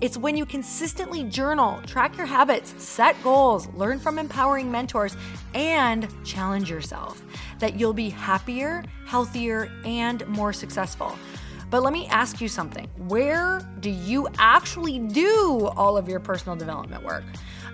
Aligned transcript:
It's 0.00 0.16
when 0.16 0.36
you 0.36 0.46
consistently 0.46 1.24
journal, 1.24 1.80
track 1.84 2.16
your 2.16 2.26
habits, 2.26 2.72
set 2.78 3.20
goals, 3.24 3.66
learn 3.74 3.98
from 3.98 4.16
empowering 4.16 4.70
mentors, 4.70 5.16
and 5.54 6.06
challenge 6.24 6.70
yourself 6.70 7.20
that 7.58 7.80
you'll 7.80 7.92
be 7.92 8.08
happier, 8.08 8.84
healthier, 9.06 9.72
and 9.84 10.24
more 10.28 10.52
successful. 10.52 11.18
But 11.68 11.82
let 11.82 11.92
me 11.92 12.06
ask 12.06 12.40
you 12.40 12.46
something. 12.46 12.88
Where 13.08 13.68
do 13.80 13.90
you 13.90 14.28
actually 14.38 15.00
do 15.00 15.68
all 15.76 15.96
of 15.96 16.08
your 16.08 16.20
personal 16.20 16.56
development 16.56 17.02
work? 17.02 17.24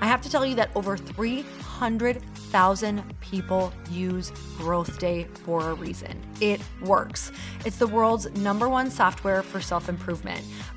I 0.01 0.07
have 0.07 0.23
to 0.23 0.31
tell 0.31 0.45
you 0.45 0.57
that 0.57 0.71
over 0.75 0.97
300,000 0.97 3.21
people 3.21 3.73
use 3.91 4.33
Growth 4.59 4.99
Day 4.99 5.29
for 5.45 5.71
a 5.71 5.75
reason. 5.75 6.21
It 6.41 6.61
works. 6.83 7.31
It's 7.65 7.77
the 7.77 7.87
world's 7.87 8.29
number 8.33 8.69
one 8.69 8.91
software 8.91 9.43
for 9.43 9.61
self 9.61 9.89
improvement. 9.89 10.45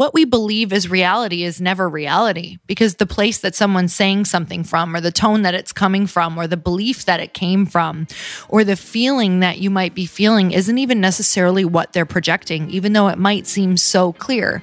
What 0.00 0.14
we 0.14 0.24
believe 0.24 0.72
is 0.72 0.88
reality 0.88 1.42
is 1.42 1.60
never 1.60 1.86
reality 1.86 2.56
because 2.66 2.94
the 2.94 3.04
place 3.04 3.36
that 3.36 3.54
someone's 3.54 3.94
saying 3.94 4.24
something 4.24 4.64
from, 4.64 4.96
or 4.96 5.00
the 5.02 5.12
tone 5.12 5.42
that 5.42 5.52
it's 5.52 5.74
coming 5.74 6.06
from, 6.06 6.38
or 6.38 6.46
the 6.46 6.56
belief 6.56 7.04
that 7.04 7.20
it 7.20 7.34
came 7.34 7.66
from, 7.66 8.06
or 8.48 8.64
the 8.64 8.76
feeling 8.76 9.40
that 9.40 9.58
you 9.58 9.68
might 9.68 9.94
be 9.94 10.06
feeling 10.06 10.52
isn't 10.52 10.78
even 10.78 11.02
necessarily 11.02 11.66
what 11.66 11.92
they're 11.92 12.06
projecting, 12.06 12.70
even 12.70 12.94
though 12.94 13.08
it 13.08 13.18
might 13.18 13.46
seem 13.46 13.76
so 13.76 14.14
clear. 14.14 14.62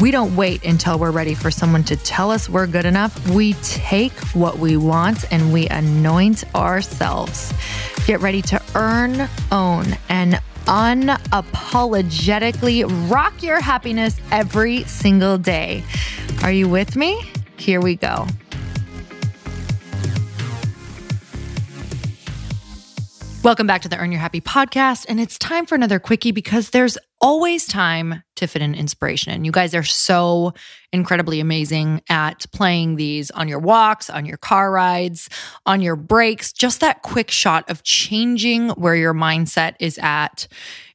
We 0.00 0.10
don't 0.10 0.34
wait 0.34 0.64
until 0.64 0.98
we're 0.98 1.12
ready 1.12 1.34
for 1.34 1.52
someone 1.52 1.84
to 1.84 1.94
tell 1.94 2.32
us 2.32 2.48
we're 2.48 2.66
good 2.66 2.84
enough. 2.84 3.28
We 3.28 3.52
take 3.62 4.12
what 4.34 4.58
we 4.58 4.76
want 4.76 5.32
and 5.32 5.52
we 5.52 5.68
anoint 5.68 6.42
ourselves. 6.52 7.54
Get 8.04 8.20
ready 8.20 8.42
to 8.42 8.60
earn, 8.74 9.28
own, 9.52 9.86
and 10.08 10.40
unapologetically 10.64 13.08
rock 13.08 13.40
your 13.40 13.60
happiness 13.60 14.16
every 14.32 14.82
single 14.84 15.38
day. 15.38 15.84
Are 16.42 16.50
you 16.50 16.68
with 16.68 16.96
me? 16.96 17.22
Here 17.56 17.80
we 17.80 17.94
go. 17.94 18.26
Welcome 23.44 23.66
back 23.66 23.82
to 23.82 23.90
the 23.90 23.98
Earn 23.98 24.10
Your 24.10 24.22
Happy 24.22 24.40
podcast. 24.40 25.04
And 25.06 25.20
it's 25.20 25.38
time 25.38 25.66
for 25.66 25.74
another 25.74 25.98
quickie 25.98 26.32
because 26.32 26.70
there's 26.70 26.96
always 27.24 27.66
time 27.66 28.22
to 28.36 28.46
fit 28.46 28.60
in 28.60 28.74
inspiration. 28.74 29.32
And 29.32 29.46
you 29.46 29.50
guys 29.50 29.74
are 29.74 29.82
so 29.82 30.52
incredibly 30.92 31.40
amazing 31.40 32.02
at 32.10 32.44
playing 32.52 32.96
these 32.96 33.30
on 33.30 33.48
your 33.48 33.60
walks, 33.60 34.10
on 34.10 34.26
your 34.26 34.36
car 34.36 34.70
rides, 34.70 35.30
on 35.64 35.80
your 35.80 35.96
breaks. 35.96 36.52
Just 36.52 36.80
that 36.80 37.00
quick 37.00 37.30
shot 37.30 37.70
of 37.70 37.82
changing 37.82 38.68
where 38.70 38.94
your 38.94 39.14
mindset 39.14 39.72
is 39.80 39.98
at 40.02 40.46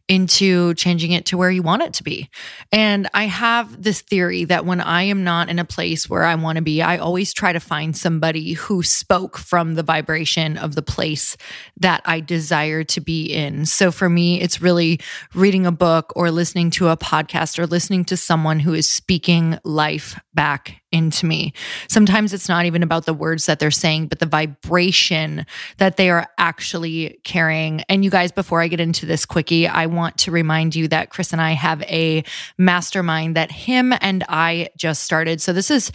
into 0.09 0.73
changing 0.73 1.11
it 1.11 1.27
to 1.27 1.37
where 1.37 1.51
you 1.51 1.61
want 1.61 1.83
it 1.83 1.94
to 1.94 2.03
be. 2.03 2.29
And 2.71 3.07
I 3.13 3.25
have 3.25 3.81
this 3.81 4.01
theory 4.01 4.44
that 4.45 4.65
when 4.65 4.81
I 4.81 5.03
am 5.03 5.23
not 5.23 5.50
in 5.50 5.59
a 5.59 5.65
place 5.65 6.09
where 6.09 6.23
I 6.23 6.33
want 6.35 6.56
to 6.56 6.63
be, 6.63 6.81
I 6.81 6.97
always 6.97 7.31
try 7.31 7.53
to 7.53 7.59
find 7.59 7.95
somebody 7.95 8.53
who 8.53 8.81
spoke 8.81 9.38
from 9.38 9.75
the 9.75 9.83
vibration 9.83 10.57
of 10.57 10.73
the 10.73 10.81
place 10.81 11.38
that 11.77 12.01
I 12.06 12.21
desire 12.21 12.83
to 12.85 13.00
be 13.00 13.25
in. 13.25 13.67
So 13.67 13.91
for 13.91 14.09
me, 14.09 14.41
it's 14.41 14.61
really 14.61 15.00
reading 15.35 15.67
a 15.67 15.71
book 15.71 16.12
or 16.15 16.31
listening 16.31 16.71
to 16.71 16.89
a 16.89 16.97
podcast 16.97 17.59
or 17.59 17.67
listening 17.67 18.03
to 18.05 18.17
someone 18.17 18.59
who 18.59 18.73
is 18.73 18.89
speaking 18.89 19.59
life 19.63 20.19
back 20.33 20.81
into 20.91 21.25
me. 21.25 21.53
Sometimes 21.88 22.33
it's 22.33 22.50
not 22.50 22.65
even 22.65 22.83
about 22.83 23.06
the 23.06 23.13
words 23.13 23.45
that 23.45 23.59
they're 23.59 23.71
saying, 23.71 24.07
but 24.07 24.19
the 24.19 24.25
vibration 24.25 25.45
that 25.77 25.97
they 25.97 26.09
are 26.09 26.27
actually 26.38 27.19
carrying. 27.24 27.81
And 27.89 28.03
you 28.03 28.09
guys, 28.09 28.31
before 28.31 28.62
I 28.62 28.68
get 28.68 28.80
into 28.80 29.06
this 29.06 29.25
quickie, 29.25 29.68
I 29.68 29.86
want 29.86 30.18
to 30.19 30.31
remind 30.31 30.75
you 30.75 30.88
that 30.88 31.09
Chris 31.09 31.31
and 31.31 31.41
I 31.41 31.51
have 31.51 31.81
a 31.83 32.24
mastermind 32.57 33.36
that 33.36 33.51
him 33.51 33.94
and 34.01 34.24
I 34.30 34.69
just 34.77 35.03
started. 35.03 35.41
So 35.41 35.53
this 35.53 35.69
is 35.71 35.91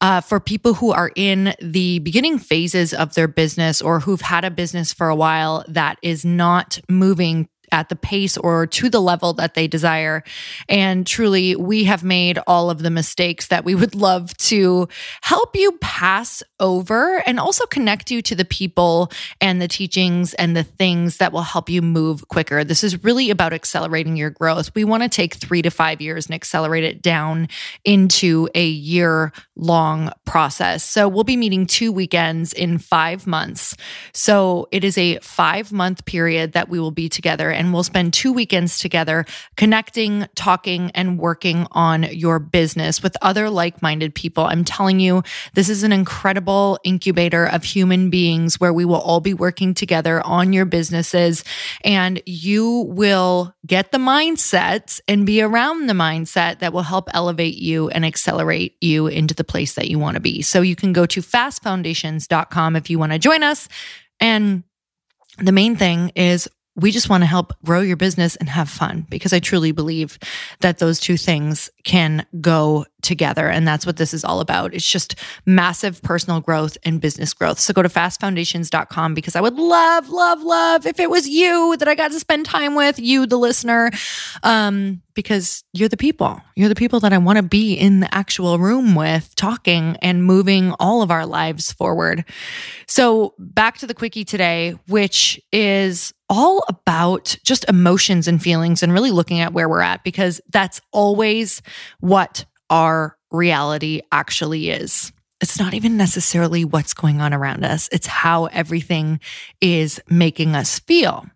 uh, 0.00 0.20
for 0.20 0.40
people 0.40 0.74
who 0.74 0.92
are 0.92 1.10
in 1.16 1.54
the 1.62 1.98
beginning 2.00 2.38
phases 2.38 2.92
of 2.92 3.14
their 3.14 3.28
business 3.28 3.80
or 3.80 4.00
who've 4.00 4.20
had 4.20 4.44
a 4.44 4.50
business 4.50 4.92
for 4.92 5.08
a 5.08 5.16
while 5.16 5.64
that 5.68 5.98
is 6.02 6.24
not 6.24 6.78
moving 6.88 7.48
at 7.74 7.88
the 7.88 7.96
pace 7.96 8.36
or 8.36 8.68
to 8.68 8.88
the 8.88 9.00
level 9.00 9.32
that 9.34 9.54
they 9.54 9.66
desire. 9.66 10.22
And 10.68 11.04
truly, 11.04 11.56
we 11.56 11.84
have 11.84 12.04
made 12.04 12.38
all 12.46 12.70
of 12.70 12.78
the 12.78 12.90
mistakes 12.90 13.48
that 13.48 13.64
we 13.64 13.74
would 13.74 13.94
love 14.08 14.34
to 14.36 14.88
help 15.22 15.56
you 15.56 15.72
pass 15.80 16.40
over 16.60 17.20
and 17.26 17.40
also 17.40 17.66
connect 17.66 18.12
you 18.12 18.22
to 18.22 18.36
the 18.36 18.44
people 18.44 19.10
and 19.40 19.60
the 19.60 19.66
teachings 19.66 20.34
and 20.34 20.56
the 20.56 20.62
things 20.62 21.16
that 21.16 21.32
will 21.32 21.42
help 21.42 21.68
you 21.68 21.82
move 21.82 22.28
quicker. 22.28 22.62
This 22.62 22.84
is 22.84 23.02
really 23.02 23.30
about 23.30 23.52
accelerating 23.52 24.16
your 24.16 24.30
growth. 24.30 24.72
We 24.76 24.84
want 24.84 25.02
to 25.02 25.08
take 25.08 25.34
three 25.34 25.62
to 25.62 25.70
five 25.70 26.00
years 26.00 26.26
and 26.26 26.34
accelerate 26.34 26.84
it 26.84 27.02
down 27.02 27.48
into 27.84 28.48
a 28.54 28.66
year 28.66 29.32
long 29.56 30.12
process. 30.24 30.84
So 30.84 31.08
we'll 31.08 31.24
be 31.24 31.36
meeting 31.36 31.66
two 31.66 31.90
weekends 31.90 32.52
in 32.52 32.78
five 32.78 33.26
months. 33.26 33.76
So 34.12 34.68
it 34.70 34.84
is 34.84 34.96
a 34.96 35.18
five 35.18 35.72
month 35.72 36.04
period 36.04 36.52
that 36.52 36.68
we 36.68 36.78
will 36.78 36.92
be 36.92 37.08
together 37.08 37.50
and 37.50 37.63
we'll 37.72 37.82
spend 37.82 38.12
two 38.12 38.32
weekends 38.32 38.78
together 38.78 39.24
connecting, 39.56 40.26
talking, 40.34 40.90
and 40.92 41.18
working 41.18 41.66
on 41.72 42.04
your 42.04 42.38
business 42.38 43.02
with 43.02 43.16
other 43.22 43.50
like 43.50 43.82
minded 43.82 44.14
people. 44.14 44.44
I'm 44.44 44.64
telling 44.64 45.00
you, 45.00 45.22
this 45.54 45.68
is 45.68 45.82
an 45.82 45.92
incredible 45.92 46.78
incubator 46.84 47.46
of 47.46 47.64
human 47.64 48.10
beings 48.10 48.60
where 48.60 48.72
we 48.72 48.84
will 48.84 49.00
all 49.00 49.20
be 49.20 49.34
working 49.34 49.74
together 49.74 50.20
on 50.24 50.52
your 50.52 50.64
businesses 50.64 51.44
and 51.84 52.22
you 52.26 52.86
will 52.88 53.54
get 53.66 53.92
the 53.92 53.98
mindset 53.98 55.00
and 55.08 55.26
be 55.26 55.40
around 55.42 55.86
the 55.86 55.94
mindset 55.94 56.58
that 56.58 56.72
will 56.72 56.82
help 56.82 57.08
elevate 57.14 57.56
you 57.56 57.88
and 57.88 58.04
accelerate 58.04 58.76
you 58.80 59.06
into 59.06 59.34
the 59.34 59.44
place 59.44 59.74
that 59.74 59.88
you 59.88 59.98
want 59.98 60.14
to 60.14 60.20
be. 60.20 60.42
So 60.42 60.60
you 60.60 60.76
can 60.76 60.92
go 60.92 61.06
to 61.06 61.20
fastfoundations.com 61.20 62.76
if 62.76 62.90
you 62.90 62.98
want 62.98 63.12
to 63.12 63.18
join 63.18 63.42
us. 63.42 63.68
And 64.20 64.64
the 65.38 65.52
main 65.52 65.76
thing 65.76 66.12
is 66.14 66.48
we 66.76 66.90
just 66.90 67.08
want 67.08 67.22
to 67.22 67.26
help 67.26 67.52
grow 67.64 67.80
your 67.80 67.96
business 67.96 68.36
and 68.36 68.48
have 68.48 68.68
fun 68.68 69.06
because 69.08 69.32
I 69.32 69.38
truly 69.38 69.72
believe 69.72 70.18
that 70.60 70.78
those 70.78 70.98
two 70.98 71.16
things 71.16 71.70
can 71.84 72.26
go 72.40 72.86
together. 73.04 73.48
And 73.48 73.68
that's 73.68 73.86
what 73.86 73.96
this 73.96 74.12
is 74.12 74.24
all 74.24 74.40
about. 74.40 74.74
It's 74.74 74.88
just 74.88 75.14
massive 75.46 76.02
personal 76.02 76.40
growth 76.40 76.76
and 76.84 77.00
business 77.00 77.32
growth. 77.32 77.60
So 77.60 77.72
go 77.72 77.82
to 77.82 77.88
fastfoundations.com 77.88 79.14
because 79.14 79.36
I 79.36 79.40
would 79.40 79.54
love, 79.54 80.08
love, 80.08 80.42
love 80.42 80.86
if 80.86 80.98
it 80.98 81.10
was 81.10 81.28
you 81.28 81.76
that 81.78 81.86
I 81.86 81.94
got 81.94 82.10
to 82.10 82.18
spend 82.18 82.46
time 82.46 82.74
with, 82.74 82.98
you, 82.98 83.26
the 83.26 83.38
listener, 83.38 83.90
um, 84.42 85.02
because 85.14 85.62
you're 85.72 85.88
the 85.88 85.96
people. 85.96 86.40
You're 86.56 86.68
the 86.68 86.74
people 86.74 87.00
that 87.00 87.12
I 87.12 87.18
want 87.18 87.36
to 87.36 87.42
be 87.42 87.74
in 87.74 88.00
the 88.00 88.12
actual 88.12 88.58
room 88.58 88.94
with, 88.94 89.34
talking 89.36 89.96
and 90.02 90.24
moving 90.24 90.72
all 90.80 91.02
of 91.02 91.10
our 91.10 91.26
lives 91.26 91.72
forward. 91.72 92.24
So 92.86 93.34
back 93.38 93.78
to 93.78 93.86
the 93.86 93.94
quickie 93.94 94.24
today, 94.24 94.74
which 94.88 95.40
is 95.52 96.12
all 96.28 96.64
about 96.68 97.36
just 97.44 97.68
emotions 97.68 98.26
and 98.26 98.42
feelings 98.42 98.82
and 98.82 98.92
really 98.92 99.10
looking 99.10 99.40
at 99.40 99.52
where 99.52 99.68
we're 99.68 99.80
at 99.80 100.02
because 100.04 100.40
that's 100.50 100.80
always 100.92 101.62
what 102.00 102.44
our 102.70 103.16
reality 103.30 104.00
actually 104.12 104.70
is. 104.70 105.12
It's 105.40 105.58
not 105.58 105.74
even 105.74 105.96
necessarily 105.96 106.64
what's 106.64 106.94
going 106.94 107.20
on 107.20 107.34
around 107.34 107.64
us, 107.64 107.88
it's 107.92 108.06
how 108.06 108.46
everything 108.46 109.20
is 109.60 110.00
making 110.08 110.54
us 110.54 110.78
feel. 110.78 111.26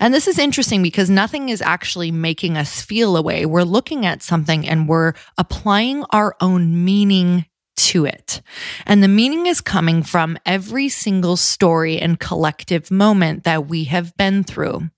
And 0.00 0.12
this 0.12 0.28
is 0.28 0.38
interesting 0.38 0.82
because 0.82 1.08
nothing 1.08 1.48
is 1.48 1.62
actually 1.62 2.10
making 2.10 2.56
us 2.56 2.82
feel 2.82 3.16
a 3.16 3.22
way. 3.22 3.46
We're 3.46 3.62
looking 3.62 4.04
at 4.04 4.22
something 4.22 4.68
and 4.68 4.88
we're 4.88 5.14
applying 5.38 6.04
our 6.10 6.36
own 6.40 6.84
meaning 6.84 7.46
to 7.76 8.04
it. 8.04 8.40
And 8.86 9.02
the 9.02 9.08
meaning 9.08 9.46
is 9.46 9.60
coming 9.60 10.02
from 10.02 10.38
every 10.46 10.88
single 10.88 11.36
story 11.36 11.98
and 11.98 12.20
collective 12.20 12.90
moment 12.90 13.44
that 13.44 13.66
we 13.66 13.84
have 13.84 14.16
been 14.16 14.44
through. 14.44 14.90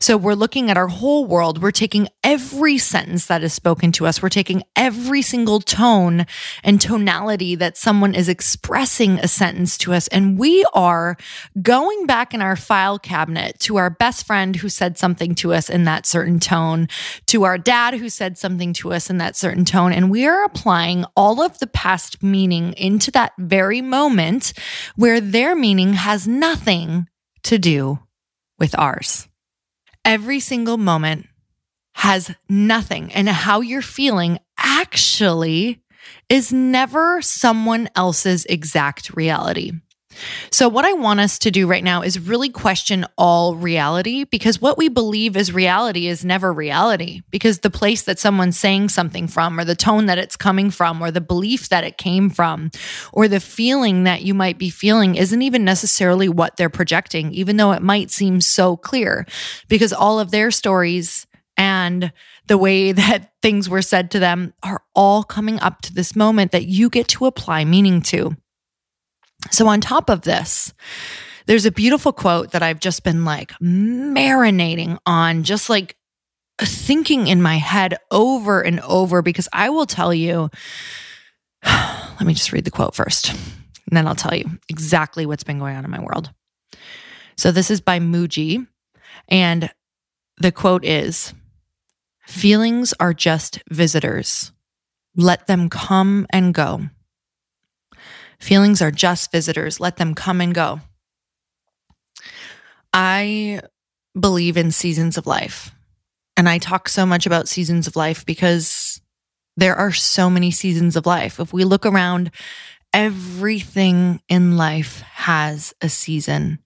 So 0.00 0.16
we're 0.16 0.34
looking 0.34 0.70
at 0.70 0.76
our 0.76 0.88
whole 0.88 1.26
world. 1.26 1.62
We're 1.62 1.70
taking 1.70 2.08
every 2.22 2.78
sentence 2.78 3.26
that 3.26 3.42
is 3.42 3.52
spoken 3.52 3.92
to 3.92 4.06
us. 4.06 4.22
We're 4.22 4.28
taking 4.28 4.62
every 4.76 5.22
single 5.22 5.60
tone 5.60 6.26
and 6.62 6.80
tonality 6.80 7.54
that 7.56 7.76
someone 7.76 8.14
is 8.14 8.28
expressing 8.28 9.18
a 9.18 9.28
sentence 9.28 9.78
to 9.78 9.92
us. 9.92 10.08
And 10.08 10.38
we 10.38 10.64
are 10.74 11.16
going 11.62 12.06
back 12.06 12.34
in 12.34 12.42
our 12.42 12.56
file 12.56 12.98
cabinet 12.98 13.58
to 13.60 13.76
our 13.76 13.90
best 13.90 14.26
friend 14.26 14.56
who 14.56 14.68
said 14.68 14.98
something 14.98 15.34
to 15.36 15.52
us 15.52 15.68
in 15.70 15.84
that 15.84 16.06
certain 16.06 16.40
tone, 16.40 16.88
to 17.26 17.44
our 17.44 17.58
dad 17.58 17.94
who 17.94 18.08
said 18.08 18.38
something 18.38 18.72
to 18.74 18.92
us 18.92 19.10
in 19.10 19.18
that 19.18 19.36
certain 19.36 19.64
tone. 19.64 19.92
And 19.92 20.10
we 20.10 20.26
are 20.26 20.44
applying 20.44 21.04
all 21.16 21.42
of 21.42 21.58
the 21.58 21.66
past 21.66 22.22
meaning 22.22 22.72
into 22.74 23.10
that 23.12 23.32
very 23.38 23.80
moment 23.80 24.52
where 24.96 25.20
their 25.20 25.54
meaning 25.54 25.94
has 25.94 26.26
nothing 26.26 27.08
to 27.44 27.58
do 27.58 27.98
with 28.58 28.78
ours 28.78 29.28
every 30.04 30.40
single 30.40 30.76
moment 30.76 31.26
has 31.94 32.34
nothing. 32.48 33.12
And 33.12 33.28
how 33.28 33.60
you're 33.60 33.82
feeling 33.82 34.38
actually 34.58 35.80
is 36.28 36.52
never 36.52 37.22
someone 37.22 37.88
else's 37.96 38.44
exact 38.46 39.14
reality. 39.16 39.72
So, 40.50 40.68
what 40.68 40.84
I 40.84 40.92
want 40.92 41.20
us 41.20 41.38
to 41.40 41.50
do 41.50 41.66
right 41.66 41.84
now 41.84 42.02
is 42.02 42.18
really 42.18 42.48
question 42.48 43.06
all 43.16 43.56
reality 43.56 44.24
because 44.24 44.60
what 44.60 44.78
we 44.78 44.88
believe 44.88 45.36
is 45.36 45.52
reality 45.52 46.06
is 46.06 46.24
never 46.24 46.52
reality 46.52 47.22
because 47.30 47.60
the 47.60 47.70
place 47.70 48.02
that 48.02 48.18
someone's 48.18 48.58
saying 48.58 48.88
something 48.88 49.28
from, 49.28 49.58
or 49.58 49.64
the 49.64 49.74
tone 49.74 50.06
that 50.06 50.18
it's 50.18 50.36
coming 50.36 50.70
from, 50.70 51.02
or 51.02 51.10
the 51.10 51.20
belief 51.20 51.68
that 51.68 51.84
it 51.84 51.98
came 51.98 52.30
from, 52.30 52.70
or 53.12 53.28
the 53.28 53.40
feeling 53.40 54.04
that 54.04 54.22
you 54.22 54.34
might 54.34 54.58
be 54.58 54.70
feeling 54.70 55.14
isn't 55.14 55.42
even 55.42 55.64
necessarily 55.64 56.28
what 56.28 56.56
they're 56.56 56.70
projecting, 56.70 57.32
even 57.32 57.56
though 57.56 57.72
it 57.72 57.82
might 57.82 58.10
seem 58.10 58.40
so 58.40 58.76
clear 58.76 59.26
because 59.68 59.92
all 59.92 60.20
of 60.20 60.30
their 60.30 60.50
stories 60.50 61.26
and 61.56 62.12
the 62.46 62.58
way 62.58 62.92
that 62.92 63.32
things 63.42 63.68
were 63.68 63.82
said 63.82 64.10
to 64.12 64.18
them 64.18 64.54
are 64.62 64.82
all 64.94 65.22
coming 65.22 65.60
up 65.60 65.80
to 65.82 65.94
this 65.94 66.16
moment 66.16 66.52
that 66.52 66.66
you 66.66 66.90
get 66.90 67.08
to 67.08 67.26
apply 67.26 67.64
meaning 67.64 68.02
to. 68.02 68.36
So, 69.50 69.66
on 69.68 69.80
top 69.80 70.08
of 70.08 70.22
this, 70.22 70.72
there's 71.46 71.66
a 71.66 71.70
beautiful 71.70 72.12
quote 72.12 72.52
that 72.52 72.62
I've 72.62 72.80
just 72.80 73.04
been 73.04 73.24
like 73.24 73.52
marinating 73.60 74.98
on, 75.06 75.42
just 75.42 75.68
like 75.68 75.96
thinking 76.60 77.26
in 77.26 77.42
my 77.42 77.56
head 77.56 77.98
over 78.10 78.62
and 78.62 78.80
over, 78.80 79.22
because 79.22 79.48
I 79.52 79.70
will 79.70 79.86
tell 79.86 80.14
you, 80.14 80.50
let 81.64 82.22
me 82.22 82.34
just 82.34 82.52
read 82.52 82.64
the 82.64 82.70
quote 82.70 82.94
first, 82.94 83.32
and 83.32 83.96
then 83.96 84.06
I'll 84.06 84.14
tell 84.14 84.34
you 84.34 84.58
exactly 84.68 85.26
what's 85.26 85.44
been 85.44 85.58
going 85.58 85.76
on 85.76 85.84
in 85.84 85.90
my 85.90 86.00
world. 86.00 86.30
So, 87.36 87.52
this 87.52 87.70
is 87.70 87.80
by 87.80 88.00
Mooji, 88.00 88.66
and 89.28 89.70
the 90.38 90.52
quote 90.52 90.84
is 90.84 91.34
Feelings 92.26 92.94
are 92.98 93.12
just 93.12 93.60
visitors. 93.70 94.52
Let 95.14 95.46
them 95.46 95.68
come 95.68 96.26
and 96.30 96.54
go. 96.54 96.88
Feelings 98.40 98.82
are 98.82 98.90
just 98.90 99.32
visitors. 99.32 99.80
Let 99.80 99.96
them 99.96 100.14
come 100.14 100.40
and 100.40 100.54
go. 100.54 100.80
I 102.92 103.60
believe 104.18 104.56
in 104.56 104.70
seasons 104.70 105.18
of 105.18 105.26
life. 105.26 105.72
And 106.36 106.48
I 106.48 106.58
talk 106.58 106.88
so 106.88 107.06
much 107.06 107.26
about 107.26 107.48
seasons 107.48 107.86
of 107.86 107.96
life 107.96 108.26
because 108.26 109.00
there 109.56 109.76
are 109.76 109.92
so 109.92 110.28
many 110.28 110.50
seasons 110.50 110.96
of 110.96 111.06
life. 111.06 111.38
If 111.38 111.52
we 111.52 111.64
look 111.64 111.86
around, 111.86 112.30
everything 112.92 114.20
in 114.28 114.56
life 114.56 115.00
has 115.00 115.74
a 115.80 115.88
season. 115.88 116.58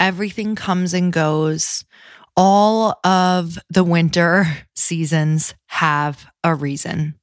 Everything 0.00 0.54
comes 0.54 0.94
and 0.94 1.12
goes. 1.12 1.84
All 2.36 2.98
of 3.04 3.58
the 3.70 3.84
winter 3.84 4.46
seasons 4.74 5.54
have 5.66 6.26
a 6.42 6.54
reason. 6.54 7.14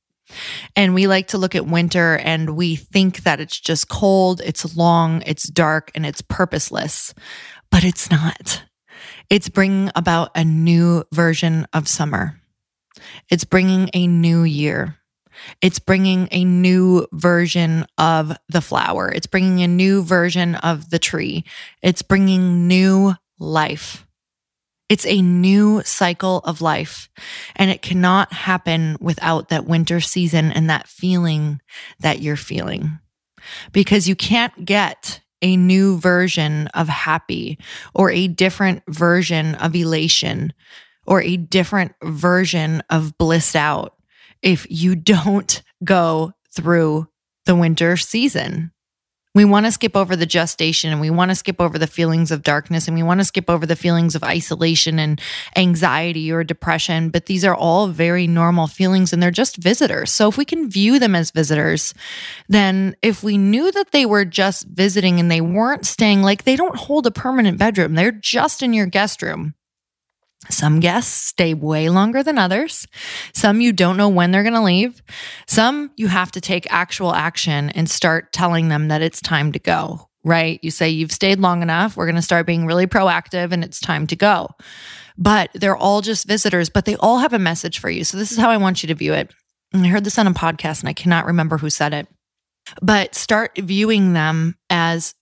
And 0.75 0.93
we 0.93 1.07
like 1.07 1.27
to 1.29 1.37
look 1.37 1.55
at 1.55 1.65
winter 1.65 2.17
and 2.17 2.55
we 2.55 2.75
think 2.75 3.23
that 3.23 3.39
it's 3.39 3.59
just 3.59 3.89
cold, 3.89 4.41
it's 4.43 4.75
long, 4.75 5.23
it's 5.25 5.47
dark, 5.49 5.91
and 5.95 6.05
it's 6.05 6.21
purposeless, 6.21 7.13
but 7.71 7.83
it's 7.83 8.09
not. 8.11 8.63
It's 9.29 9.49
bringing 9.49 9.91
about 9.95 10.31
a 10.35 10.43
new 10.43 11.03
version 11.13 11.67
of 11.73 11.87
summer. 11.87 12.39
It's 13.29 13.45
bringing 13.45 13.89
a 13.93 14.07
new 14.07 14.43
year. 14.43 14.97
It's 15.61 15.79
bringing 15.79 16.27
a 16.31 16.43
new 16.43 17.07
version 17.13 17.85
of 17.97 18.35
the 18.49 18.61
flower. 18.61 19.09
It's 19.09 19.27
bringing 19.27 19.61
a 19.61 19.67
new 19.67 20.03
version 20.03 20.55
of 20.55 20.89
the 20.89 20.99
tree. 20.99 21.45
It's 21.81 22.01
bringing 22.01 22.67
new 22.67 23.13
life. 23.39 24.05
It's 24.89 25.05
a 25.05 25.21
new 25.21 25.81
cycle 25.85 26.39
of 26.39 26.61
life 26.61 27.09
and 27.55 27.69
it 27.69 27.81
cannot 27.83 28.33
happen 28.33 28.97
without 28.99 29.49
that 29.49 29.65
winter 29.65 30.01
season 30.01 30.51
and 30.51 30.69
that 30.69 30.87
feeling 30.87 31.61
that 31.99 32.21
you're 32.21 32.35
feeling 32.35 32.99
because 33.71 34.07
you 34.07 34.15
can't 34.15 34.65
get 34.65 35.21
a 35.41 35.55
new 35.55 35.97
version 35.97 36.67
of 36.73 36.89
happy 36.89 37.57
or 37.93 38.11
a 38.11 38.27
different 38.27 38.83
version 38.89 39.55
of 39.55 39.75
elation 39.75 40.53
or 41.05 41.21
a 41.21 41.37
different 41.37 41.93
version 42.03 42.83
of 42.89 43.17
blissed 43.17 43.55
out 43.55 43.95
if 44.41 44.67
you 44.69 44.95
don't 44.95 45.61
go 45.83 46.33
through 46.51 47.07
the 47.45 47.55
winter 47.55 47.95
season. 47.95 48.71
We 49.39 49.45
want 49.45 49.67
to 49.67 49.71
skip 49.71 49.95
over 49.95 50.17
the 50.17 50.25
gestation 50.25 50.91
and 50.91 50.99
we 50.99 51.09
want 51.09 51.31
to 51.31 51.35
skip 51.35 51.61
over 51.61 51.79
the 51.79 51.87
feelings 51.87 52.29
of 52.29 52.43
darkness 52.43 52.89
and 52.89 52.97
we 52.97 53.03
want 53.03 53.21
to 53.21 53.23
skip 53.23 53.49
over 53.49 53.65
the 53.65 53.77
feelings 53.77 54.13
of 54.13 54.21
isolation 54.21 54.99
and 54.99 55.21
anxiety 55.55 56.29
or 56.29 56.43
depression. 56.43 57.09
But 57.09 57.27
these 57.27 57.45
are 57.45 57.55
all 57.55 57.87
very 57.87 58.27
normal 58.27 58.67
feelings 58.67 59.13
and 59.13 59.23
they're 59.23 59.31
just 59.31 59.55
visitors. 59.55 60.11
So 60.11 60.27
if 60.27 60.35
we 60.35 60.43
can 60.43 60.69
view 60.69 60.99
them 60.99 61.15
as 61.15 61.31
visitors, 61.31 61.93
then 62.49 62.97
if 63.01 63.23
we 63.23 63.37
knew 63.37 63.71
that 63.71 63.91
they 63.91 64.05
were 64.05 64.25
just 64.25 64.67
visiting 64.67 65.21
and 65.21 65.31
they 65.31 65.39
weren't 65.39 65.85
staying, 65.85 66.21
like 66.21 66.43
they 66.43 66.57
don't 66.57 66.75
hold 66.75 67.07
a 67.07 67.11
permanent 67.11 67.57
bedroom, 67.57 67.95
they're 67.95 68.11
just 68.11 68.61
in 68.61 68.73
your 68.73 68.87
guest 68.87 69.21
room. 69.21 69.53
Some 70.49 70.79
guests 70.79 71.27
stay 71.27 71.53
way 71.53 71.89
longer 71.89 72.23
than 72.23 72.37
others. 72.37 72.87
Some 73.33 73.59
you 73.59 73.73
don't 73.73 73.97
know 73.97 74.07
when 74.07 74.31
they're 74.31 74.43
going 74.43 74.53
to 74.53 74.61
leave. 74.61 75.03
Some 75.47 75.91
you 75.97 76.07
have 76.07 76.31
to 76.31 76.41
take 76.41 76.71
actual 76.71 77.13
action 77.13 77.69
and 77.71 77.89
start 77.89 78.31
telling 78.31 78.69
them 78.69 78.87
that 78.87 79.01
it's 79.01 79.21
time 79.21 79.51
to 79.51 79.59
go, 79.59 80.09
right? 80.23 80.59
You 80.63 80.71
say, 80.71 80.89
You've 80.89 81.11
stayed 81.11 81.39
long 81.39 81.61
enough. 81.61 81.97
We're 81.97 82.05
going 82.05 82.15
to 82.15 82.21
start 82.21 82.47
being 82.47 82.65
really 82.65 82.87
proactive 82.87 83.51
and 83.51 83.63
it's 83.63 83.81
time 83.81 84.07
to 84.07 84.15
go. 84.15 84.49
But 85.17 85.51
they're 85.53 85.75
all 85.75 86.01
just 86.01 86.25
visitors, 86.25 86.69
but 86.69 86.85
they 86.85 86.95
all 86.95 87.19
have 87.19 87.33
a 87.33 87.39
message 87.39 87.79
for 87.79 87.89
you. 87.89 88.05
So 88.05 88.17
this 88.17 88.31
is 88.31 88.37
how 88.37 88.49
I 88.49 88.57
want 88.57 88.81
you 88.81 88.87
to 88.87 88.95
view 88.95 89.13
it. 89.13 89.33
And 89.73 89.85
I 89.85 89.89
heard 89.89 90.05
this 90.05 90.17
on 90.17 90.25
a 90.25 90.31
podcast 90.31 90.79
and 90.79 90.89
I 90.89 90.93
cannot 90.93 91.25
remember 91.25 91.57
who 91.57 91.69
said 91.69 91.93
it, 91.93 92.07
but 92.81 93.13
start 93.13 93.57
viewing 93.57 94.13
them 94.13 94.55
as 94.69 95.13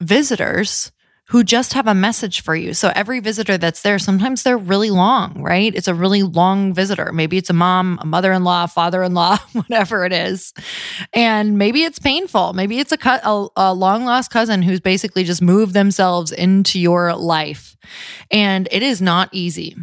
visitors 0.00 0.92
who 1.28 1.44
just 1.44 1.74
have 1.74 1.86
a 1.86 1.94
message 1.94 2.42
for 2.42 2.56
you. 2.56 2.72
So 2.72 2.90
every 2.94 3.20
visitor 3.20 3.58
that's 3.58 3.82
there, 3.82 3.98
sometimes 3.98 4.42
they're 4.42 4.56
really 4.56 4.90
long, 4.90 5.42
right? 5.42 5.74
It's 5.74 5.88
a 5.88 5.94
really 5.94 6.22
long 6.22 6.72
visitor. 6.72 7.12
Maybe 7.12 7.36
it's 7.36 7.50
a 7.50 7.54
mom, 7.54 7.98
a 8.00 8.06
mother 8.06 8.32
in 8.32 8.44
law, 8.44 8.66
father 8.66 9.02
in 9.02 9.12
law, 9.12 9.36
whatever 9.52 10.06
it 10.06 10.12
is. 10.12 10.54
And 11.12 11.58
maybe 11.58 11.82
it's 11.82 11.98
painful. 11.98 12.54
Maybe 12.54 12.78
it's 12.78 12.92
a, 12.92 12.98
a, 13.04 13.48
a 13.56 13.74
long 13.74 14.06
lost 14.06 14.30
cousin 14.30 14.62
who's 14.62 14.80
basically 14.80 15.24
just 15.24 15.42
moved 15.42 15.74
themselves 15.74 16.32
into 16.32 16.80
your 16.80 17.14
life. 17.14 17.76
And 18.30 18.66
it 18.70 18.82
is 18.82 19.02
not 19.02 19.28
easy. 19.30 19.76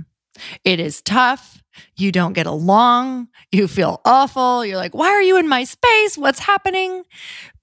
It 0.63 0.79
is 0.79 1.01
tough. 1.03 1.61
You 1.95 2.11
don't 2.11 2.33
get 2.33 2.47
along. 2.47 3.27
You 3.51 3.67
feel 3.67 4.01
awful. 4.03 4.65
You're 4.65 4.77
like, 4.77 4.95
why 4.95 5.09
are 5.09 5.21
you 5.21 5.37
in 5.37 5.47
my 5.47 5.63
space? 5.63 6.17
What's 6.17 6.39
happening? 6.39 7.03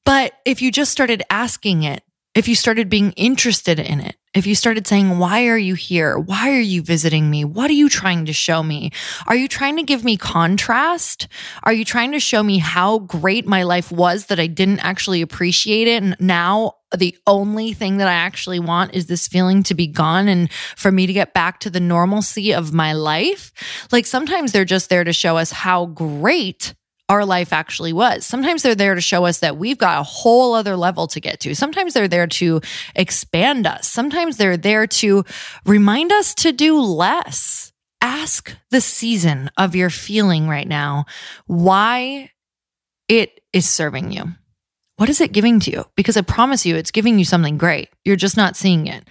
But 0.04 0.34
if 0.44 0.62
you 0.62 0.70
just 0.70 0.92
started 0.92 1.22
asking 1.30 1.82
it, 1.82 2.04
if 2.34 2.48
you 2.48 2.54
started 2.54 2.88
being 2.88 3.12
interested 3.12 3.78
in 3.78 4.00
it, 4.00 4.16
if 4.34 4.46
you 4.46 4.54
started 4.54 4.86
saying, 4.86 5.18
Why 5.18 5.48
are 5.48 5.58
you 5.58 5.74
here? 5.74 6.18
Why 6.18 6.50
are 6.52 6.60
you 6.60 6.82
visiting 6.82 7.30
me? 7.30 7.44
What 7.44 7.68
are 7.70 7.74
you 7.74 7.88
trying 7.88 8.24
to 8.26 8.32
show 8.32 8.62
me? 8.62 8.90
Are 9.26 9.36
you 9.36 9.48
trying 9.48 9.76
to 9.76 9.82
give 9.82 10.04
me 10.04 10.16
contrast? 10.16 11.28
Are 11.62 11.72
you 11.72 11.84
trying 11.84 12.12
to 12.12 12.20
show 12.20 12.42
me 12.42 12.58
how 12.58 13.00
great 13.00 13.46
my 13.46 13.64
life 13.64 13.92
was 13.92 14.26
that 14.26 14.40
I 14.40 14.46
didn't 14.46 14.80
actually 14.80 15.20
appreciate 15.20 15.88
it? 15.88 16.02
And 16.02 16.16
now 16.18 16.76
the 16.96 17.16
only 17.26 17.74
thing 17.74 17.98
that 17.98 18.08
I 18.08 18.14
actually 18.14 18.60
want 18.60 18.94
is 18.94 19.06
this 19.06 19.28
feeling 19.28 19.62
to 19.64 19.74
be 19.74 19.86
gone 19.86 20.28
and 20.28 20.50
for 20.76 20.90
me 20.90 21.06
to 21.06 21.12
get 21.12 21.34
back 21.34 21.60
to 21.60 21.70
the 21.70 21.80
normalcy 21.80 22.52
of 22.52 22.72
my 22.72 22.94
life. 22.94 23.52
Like 23.92 24.06
sometimes 24.06 24.52
they're 24.52 24.64
just 24.64 24.88
there 24.88 25.04
to 25.04 25.12
show 25.12 25.36
us 25.36 25.52
how 25.52 25.86
great 25.86 26.74
our 27.12 27.26
life 27.26 27.52
actually 27.52 27.92
was. 27.92 28.25
Sometimes 28.25 28.62
they're 28.62 28.75
there 28.75 28.95
to 28.95 29.00
show 29.02 29.26
us 29.26 29.40
that 29.40 29.59
we've 29.59 29.76
got 29.76 30.00
a 30.00 30.02
whole 30.02 30.54
other 30.54 30.76
level 30.76 31.07
to 31.09 31.21
get 31.21 31.40
to. 31.40 31.54
Sometimes 31.54 31.92
they're 31.92 32.09
there 32.09 32.26
to 32.26 32.62
expand 32.97 33.66
us. 33.66 33.87
Sometimes 33.87 34.38
they're 34.38 34.57
there 34.57 34.87
to 34.87 35.23
remind 35.66 36.11
us 36.11 36.35
to 36.37 36.52
do 36.52 36.81
less. 36.81 37.71
Ask 38.00 38.57
the 38.71 38.81
season 38.81 39.50
of 39.59 39.76
your 39.76 39.90
feeling 39.90 40.49
right 40.49 40.66
now 40.66 41.04
why 41.47 42.31
it 43.09 43.42
is 43.52 43.69
serving 43.69 44.11
you. 44.11 44.33
What 44.96 45.08
is 45.08 45.20
it 45.20 45.32
giving 45.32 45.58
to 45.61 45.70
you? 45.70 45.84
Because 45.96 46.16
I 46.16 46.20
promise 46.20 46.66
you, 46.66 46.76
it's 46.76 46.90
giving 46.90 47.18
you 47.18 47.25
something 47.25 47.56
great. 47.56 47.88
You're 48.04 48.14
just 48.14 48.37
not 48.37 48.56
seeing 48.56 48.87
it. 48.87 49.02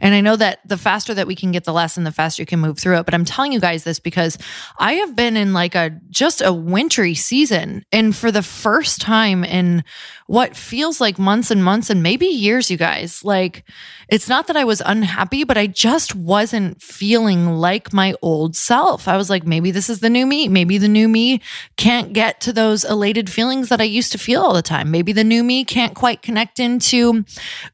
And 0.00 0.14
I 0.14 0.20
know 0.20 0.34
that 0.36 0.58
the 0.66 0.76
faster 0.76 1.14
that 1.14 1.28
we 1.28 1.36
can 1.36 1.52
get 1.52 1.64
the 1.64 1.72
lesson, 1.72 2.04
the 2.04 2.10
faster 2.10 2.42
you 2.42 2.46
can 2.46 2.58
move 2.58 2.78
through 2.78 2.98
it. 2.98 3.04
But 3.04 3.14
I'm 3.14 3.24
telling 3.24 3.52
you 3.52 3.60
guys 3.60 3.84
this 3.84 4.00
because 4.00 4.36
I 4.78 4.94
have 4.94 5.14
been 5.14 5.36
in 5.36 5.52
like 5.52 5.74
a 5.76 5.98
just 6.10 6.42
a 6.42 6.52
wintry 6.52 7.14
season. 7.14 7.84
And 7.92 8.16
for 8.16 8.32
the 8.32 8.42
first 8.42 9.00
time 9.00 9.44
in 9.44 9.84
what 10.26 10.56
feels 10.56 11.00
like 11.00 11.18
months 11.18 11.50
and 11.50 11.64
months 11.64 11.88
and 11.88 12.02
maybe 12.02 12.26
years, 12.26 12.70
you 12.70 12.76
guys, 12.76 13.24
like 13.24 13.64
it's 14.08 14.28
not 14.28 14.48
that 14.48 14.56
I 14.56 14.64
was 14.64 14.82
unhappy, 14.84 15.44
but 15.44 15.56
I 15.56 15.66
just 15.66 16.14
wasn't 16.14 16.82
feeling 16.82 17.46
like 17.46 17.92
my 17.92 18.14
old 18.22 18.56
self. 18.56 19.06
I 19.06 19.16
was 19.16 19.30
like, 19.30 19.46
maybe 19.46 19.70
this 19.70 19.88
is 19.88 20.00
the 20.00 20.10
new 20.10 20.26
me. 20.26 20.48
Maybe 20.48 20.78
the 20.78 20.88
new 20.88 21.08
me 21.08 21.40
can't 21.76 22.12
get 22.12 22.40
to 22.42 22.52
those 22.52 22.84
elated 22.84 23.30
feelings 23.30 23.68
that 23.68 23.80
I 23.80 23.84
used 23.84 24.12
to 24.12 24.18
feel 24.18 24.42
all 24.42 24.52
the 24.52 24.62
time. 24.62 24.90
Maybe 24.90 25.12
the 25.12 25.24
new 25.28 25.44
me 25.44 25.64
can't 25.64 25.94
quite 25.94 26.22
connect 26.22 26.58
into 26.58 27.24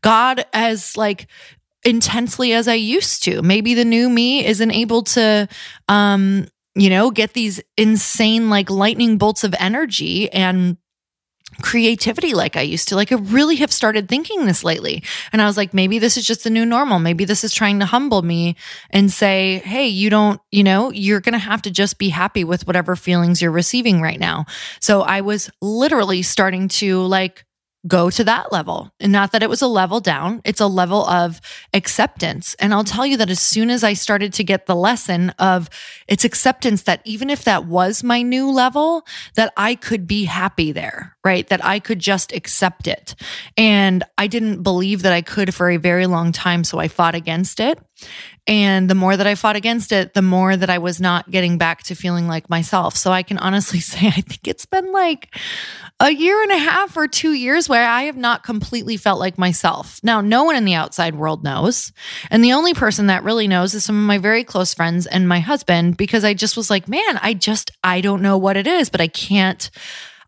God 0.03 0.45
as 0.53 0.97
like 0.97 1.27
intensely 1.85 2.53
as 2.53 2.67
I 2.69 2.75
used 2.75 3.23
to. 3.25 3.43
Maybe 3.43 3.75
the 3.75 3.85
new 3.85 4.11
me 4.11 4.45
isn't 4.45 4.71
able 4.71 5.03
to 5.03 5.49
um 5.89 6.47
you 6.77 6.91
know, 6.91 7.11
get 7.11 7.35
these 7.35 7.61
insane 7.77 8.51
like 8.51 8.69
lightning 8.69 9.17
bolts 9.17 9.45
of 9.45 9.55
energy 9.59 10.31
and 10.33 10.77
creativity 11.63 12.35
like 12.35 12.57
I 12.57 12.63
used 12.63 12.89
to. 12.89 12.97
Like 12.97 13.13
I 13.13 13.17
really 13.17 13.57
have 13.57 13.73
started 13.73 14.09
thinking 14.09 14.47
this 14.47 14.65
lately. 14.65 15.03
And 15.33 15.41
I 15.41 15.47
was 15.47 15.57
like, 15.57 15.75
maybe 15.75 15.99
this 15.99 16.17
is 16.17 16.27
just 16.27 16.45
the 16.45 16.51
new 16.51 16.65
normal. 16.65 16.99
Maybe 16.99 17.25
this 17.25 17.45
is 17.45 17.53
trying 17.53 17.81
to 17.81 17.87
humble 17.87 18.23
me 18.23 18.57
and 18.91 19.11
say, 19.11 19.59
hey, 19.65 19.87
you 19.87 20.11
don't, 20.11 20.41
you 20.51 20.65
know, 20.65 20.91
you're 20.91 21.21
going 21.21 21.33
to 21.33 21.39
have 21.39 21.63
to 21.63 21.71
just 21.71 21.99
be 21.99 22.09
happy 22.09 22.45
with 22.45 22.67
whatever 22.67 22.97
feelings 22.97 23.41
you're 23.41 23.51
receiving 23.51 24.01
right 24.01 24.21
now. 24.21 24.47
So 24.81 25.03
I 25.03 25.21
was 25.21 25.51
literally 25.61 26.23
starting 26.23 26.69
to 26.69 27.03
like 27.03 27.45
go 27.87 28.11
to 28.11 28.25
that 28.25 28.51
level. 28.51 28.91
And 29.01 29.13
not 29.13 29.33
that 29.33 29.43
it 29.43 29.51
was 29.51 29.63
a 29.63 29.67
level 29.67 30.01
down, 30.01 30.41
it's 30.45 30.61
a 30.61 30.67
level 30.67 31.05
of 31.07 31.41
acceptance. 31.73 32.55
And 32.59 32.73
I'll 32.73 32.85
tell 32.85 33.07
you 33.07 33.17
that 33.19 33.31
as 33.31 33.41
soon 33.41 33.71
as 33.71 33.85
I 33.85 33.93
started 33.93 34.33
to 34.35 34.45
get 34.45 34.67
the 34.67 34.77
lesson 34.77 35.31
of 35.39 35.69
it's 36.09 36.25
acceptance 36.25 36.83
that 36.83 37.03
even 37.05 37.29
if 37.31 37.45
that 37.45 37.67
was 37.67 38.03
my 38.03 38.23
new 38.23 38.51
level, 38.51 39.07
that 39.35 39.53
I 39.57 39.75
could 39.75 40.07
be 40.07 40.25
happy 40.25 40.73
there, 40.73 41.17
right? 41.25 41.47
That 41.49 41.65
I 41.65 41.79
could 41.79 41.99
just 41.99 42.33
accept 42.33 42.87
it. 42.87 43.15
And 43.57 44.03
I 44.17 44.27
didn't 44.27 44.63
believe 44.63 45.03
that 45.03 45.13
I 45.13 45.23
could 45.23 45.55
for 45.55 45.71
a 45.71 45.77
very 45.77 46.07
long 46.07 46.33
time. 46.33 46.65
So 46.65 46.79
I 46.79 46.89
fought 46.89 47.15
against 47.15 47.61
it. 47.61 47.79
And 48.47 48.91
the 48.91 48.95
more 48.95 49.17
that 49.17 49.27
I 49.27 49.37
fought 49.37 49.57
against 49.57 49.91
it, 49.91 50.13
the 50.13 50.21
more 50.21 50.55
that 50.55 50.69
I 50.69 50.77
was 50.77 51.01
not 51.01 51.31
getting 51.31 51.57
back 51.57 51.83
to 51.85 51.95
feeling 51.95 52.29
like 52.29 52.51
myself. 52.51 52.95
So 52.97 53.11
I 53.11 53.23
can 53.23 53.39
honestly 53.39 53.81
say, 53.81 54.09
I 54.09 54.21
think 54.21 54.47
it's 54.47 54.67
been 54.67 54.93
like 54.93 55.35
a 56.01 56.11
year 56.11 56.43
and 56.43 56.53
a 56.53 56.59
half 56.59 56.97
or 56.97 57.09
two 57.09 57.33
years 57.33 57.69
where 57.69 57.89
I 57.89 58.03
have 58.03 58.17
not 58.17 58.43
completely 58.43 58.97
felt 58.97 59.19
like 59.19 59.39
myself. 59.39 59.99
Now, 60.03 60.21
no 60.21 60.45
one 60.45 60.57
in 60.57 60.67
the 60.67 60.75
outside 60.75 61.15
world 61.15 61.43
knows. 61.43 61.93
And 62.31 62.45
the 62.45 62.53
only 62.53 62.75
person 62.75 63.07
that 63.07 63.25
really 63.25 63.49
knows 63.49 63.73
is 63.73 63.85
some 63.85 63.97
of 63.97 64.07
my 64.07 64.19
very 64.19 64.45
close 64.45 64.75
friends 64.75 65.07
and 65.07 65.27
my 65.27 65.41
husband, 65.41 65.97
because 65.97 66.25
I 66.25 66.35
just 66.35 66.57
was 66.57 66.69
like, 66.69 66.89
man, 66.89 67.19
I 67.23 67.33
just, 67.33 67.71
I 67.83 68.03
don't 68.03 68.23
know 68.23 68.37
what 68.37 68.57
it 68.57 68.67
is, 68.67 68.91
but 68.91 69.01
I 69.01 69.09
can't 69.09 69.71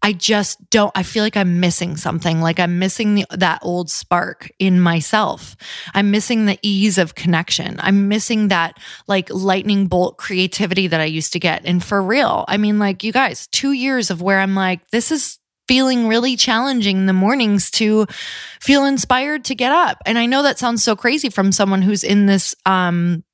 I 0.06 0.12
just 0.12 0.70
don't, 0.70 0.92
I 0.94 1.02
feel 1.02 1.24
like 1.24 1.36
I'm 1.36 1.58
missing 1.58 1.96
something. 1.96 2.40
Like 2.40 2.60
I'm 2.60 2.78
missing 2.78 3.16
the, 3.16 3.26
that 3.30 3.58
old 3.62 3.90
spark 3.90 4.48
in 4.60 4.80
myself. 4.80 5.56
I'm 5.94 6.12
missing 6.12 6.46
the 6.46 6.60
ease 6.62 6.96
of 6.96 7.16
connection. 7.16 7.74
I'm 7.80 8.06
missing 8.06 8.46
that 8.46 8.78
like 9.08 9.28
lightning 9.30 9.88
bolt 9.88 10.16
creativity 10.16 10.86
that 10.86 11.00
I 11.00 11.06
used 11.06 11.32
to 11.32 11.40
get. 11.40 11.62
And 11.64 11.82
for 11.82 12.00
real, 12.00 12.44
I 12.46 12.56
mean, 12.56 12.78
like 12.78 13.02
you 13.02 13.10
guys, 13.10 13.48
two 13.48 13.72
years 13.72 14.12
of 14.12 14.22
where 14.22 14.38
I'm 14.38 14.54
like, 14.54 14.88
this 14.92 15.10
is 15.10 15.40
feeling 15.66 16.06
really 16.06 16.36
challenging 16.36 16.98
in 16.98 17.06
the 17.06 17.12
mornings 17.12 17.68
to 17.72 18.06
feel 18.60 18.84
inspired 18.84 19.46
to 19.46 19.56
get 19.56 19.72
up. 19.72 19.98
And 20.06 20.20
I 20.20 20.26
know 20.26 20.44
that 20.44 20.60
sounds 20.60 20.84
so 20.84 20.94
crazy 20.94 21.30
from 21.30 21.50
someone 21.50 21.82
who's 21.82 22.04
in 22.04 22.26
this 22.26 22.54
um 22.64 23.24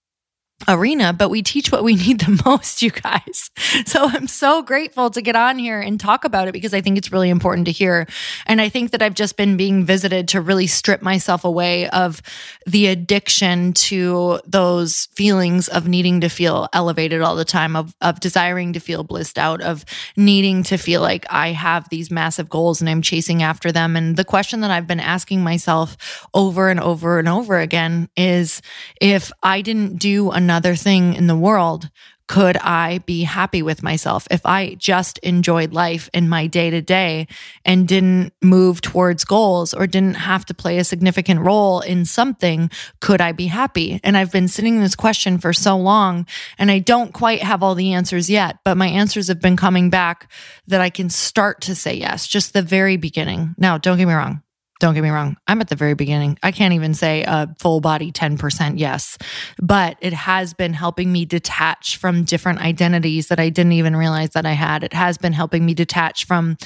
arena, 0.69 1.13
but 1.13 1.29
we 1.29 1.43
teach 1.43 1.73
what 1.73 1.85
we 1.85 1.95
need 2.07 2.21
the 2.21 2.43
most, 2.45 2.83
you 2.83 2.91
guys. 2.91 3.51
So 3.87 4.07
I'm 4.07 4.27
so 4.27 4.63
grateful 4.63 5.11
to 5.11 5.23
get 5.23 5.37
on 5.37 5.59
here 5.59 5.81
and 5.81 5.99
talk 5.99 6.25
about 6.25 6.49
it 6.49 6.53
because 6.53 6.75
I 6.75 6.81
think 6.81 6.99
it's 6.99 7.13
really 7.13 7.31
important 7.31 7.67
to 7.67 7.73
hear. 7.73 8.07
And 8.47 8.61
I 8.61 8.69
think 8.69 8.91
that 8.93 9.03
I've 9.03 9.15
just 9.15 9.37
been 9.37 9.57
being 9.57 9.85
visited 9.85 10.29
to 10.29 10.41
really 10.41 10.67
strip 10.67 11.03
myself 11.03 11.45
away 11.45 11.89
of 11.91 12.23
the 12.67 12.87
addiction 12.87 13.73
to 13.73 14.41
those 14.47 15.09
feelings 15.15 15.69
of 15.69 15.89
needing 15.89 16.21
to 16.21 16.29
feel 16.29 16.69
elevated 16.73 17.21
all 17.21 17.37
the 17.37 17.45
time, 17.45 17.77
of, 17.77 17.95
of 18.01 18.21
desiring 18.21 18.73
to 18.75 18.81
feel 18.81 19.05
blissed 19.05 19.39
out, 19.39 19.61
of 19.61 19.85
needing 20.17 20.63
to 20.65 20.77
feel 20.77 21.01
like 21.01 21.27
I 21.31 21.49
have 21.49 21.89
these 21.89 22.11
massive 22.11 22.49
goals 22.49 22.81
and 22.81 22.89
I'm 22.89 23.03
chasing 23.03 23.43
after 23.43 23.73
them. 23.73 23.97
And 23.97 24.17
the 24.17 24.25
question 24.25 24.61
that 24.61 24.71
I've 24.71 24.87
been 24.87 25.01
asking 25.01 25.43
myself 25.43 25.97
over 26.35 26.69
and 26.69 26.81
over 26.81 27.19
and 27.19 27.29
over 27.29 27.59
again 27.59 28.09
is 28.17 28.63
if 29.01 29.33
I 29.43 29.63
didn't 29.63 29.99
do 29.99 30.33
enough 30.33 30.52
another 30.53 30.77
thing 30.77 31.15
in 31.15 31.29
the 31.29 31.37
world, 31.37 31.89
could 32.29 32.59
I 32.59 32.99
be 33.07 33.23
happy 33.23 33.63
with 33.63 33.83
myself? 33.83 34.29
If 34.31 34.45
I 34.45 34.75
just 34.75 35.17
enjoyed 35.19 35.73
life 35.73 36.11
in 36.13 36.29
my 36.29 36.47
day 36.47 36.69
to 36.69 36.83
day 36.83 37.27
and 37.65 37.89
didn't 37.89 38.35
move 38.43 38.83
towards 38.83 39.25
goals 39.25 39.73
or 39.73 39.87
didn't 39.87 40.17
have 40.17 40.45
to 40.47 40.55
play 40.55 40.77
a 40.77 40.85
significant 40.85 41.41
role 41.41 41.81
in 41.81 42.05
something, 42.05 42.71
could 43.01 43.23
I 43.23 43.33
be 43.33 43.47
happy? 43.47 43.99
And 44.05 44.15
I've 44.15 44.31
been 44.31 44.47
sitting 44.47 44.79
this 44.81 44.95
question 44.95 45.39
for 45.39 45.55
so 45.55 45.75
long 45.75 46.27
and 46.59 46.71
I 46.71 46.81
don't 46.81 47.15
quite 47.15 47.43
have 47.43 47.63
all 47.63 47.75
the 47.75 47.95
answers 47.95 48.29
yet, 48.29 48.59
but 48.63 48.77
my 48.77 48.89
answers 48.89 49.29
have 49.29 49.41
been 49.41 49.57
coming 49.57 49.89
back 49.89 50.31
that 50.67 50.83
I 50.83 50.91
can 50.91 51.09
start 51.09 51.63
to 51.63 51.75
say 51.75 51.95
yes, 51.95 52.27
just 52.27 52.53
the 52.53 52.63
very 52.63 52.99
beginning. 52.99 53.55
Now, 53.57 53.79
don't 53.79 53.97
get 53.97 54.07
me 54.07 54.13
wrong. 54.13 54.43
Don't 54.83 54.95
get 54.95 55.05
me 55.05 55.11
wrong. 55.11 55.37
I'm 55.47 55.61
at 55.61 55.69
the 55.69 55.77
very 55.77 55.95
beginning. 55.95 56.41
I 56.43 56.51
can't 56.51 56.75
even 56.75 56.93
say 56.93 57.23
a 57.23 57.55
full 57.61 57.81
body 57.81 58.11
10% 58.11 58.81
yes, 58.81 59.17
but 59.63 59.97
it 60.01 60.13
has 60.13 60.55
been 60.55 60.75
helping 60.75 61.13
me 61.13 61.25
detach 61.25 61.99
from 61.99 62.25
different 62.25 62.59
identities 62.59 63.29
that 63.29 63.39
I 63.39 63.49
didn't 63.49 63.75
even 63.75 63.95
realize 63.95 64.31
that 64.31 64.45
I 64.45 64.55
had. 64.55 64.83
It 64.83 64.93
has 64.93 65.19
been 65.19 65.35
helping 65.35 65.65
me 65.65 65.73
detach 65.73 66.27
from 66.27 66.57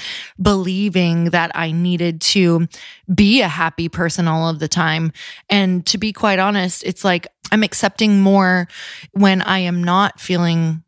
believing 0.40 1.24
that 1.26 1.50
I 1.54 1.72
needed 1.72 2.22
to 2.22 2.66
be 3.14 3.42
a 3.42 3.48
happy 3.48 3.90
person 3.90 4.28
all 4.28 4.48
of 4.48 4.60
the 4.60 4.68
time. 4.68 5.12
And 5.50 5.84
to 5.84 5.98
be 5.98 6.14
quite 6.14 6.38
honest, 6.38 6.84
it's 6.84 7.04
like 7.04 7.26
I'm 7.52 7.62
accepting 7.62 8.22
more 8.22 8.66
when 9.12 9.42
I 9.42 9.58
am 9.58 9.84
not 9.84 10.20
feeling 10.20 10.82